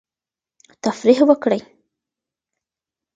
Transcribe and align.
تفریح 0.83 1.19
وکړئ. 1.29 1.61